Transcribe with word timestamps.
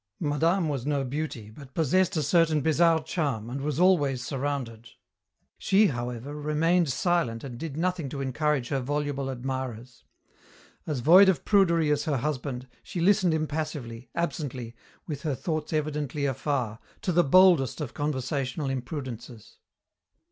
Madame 0.23 0.67
was 0.67 0.83
no 0.83 1.03
beauty, 1.03 1.51
but 1.51 1.75
possessed 1.75 2.17
a 2.17 2.23
certain 2.23 2.61
bizarre 2.61 3.03
charm 3.03 3.51
and 3.51 3.61
was 3.61 3.79
always 3.79 4.25
surrounded. 4.25 4.89
She, 5.59 5.85
however, 5.89 6.33
remained 6.33 6.89
silent 6.89 7.43
and 7.43 7.55
did 7.55 7.77
nothing 7.77 8.09
to 8.09 8.19
encourage 8.19 8.69
her 8.69 8.79
voluble 8.79 9.29
admirers. 9.29 10.03
As 10.87 11.01
void 11.01 11.29
of 11.29 11.45
prudery 11.45 11.91
as 11.91 12.05
her 12.05 12.17
husband, 12.17 12.67
she 12.81 12.99
listened 12.99 13.35
impassively, 13.35 14.09
absently, 14.15 14.75
with 15.05 15.21
her 15.21 15.35
thoughts 15.35 15.71
evidently 15.71 16.25
afar, 16.25 16.79
to 17.03 17.11
the 17.11 17.23
boldest 17.23 17.79
of 17.79 17.93
conversational 17.93 18.71
imprudences. 18.71 19.59